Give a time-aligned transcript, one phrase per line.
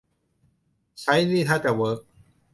[1.01, 1.99] ใช้นี่ ท่าจะเวิร์ก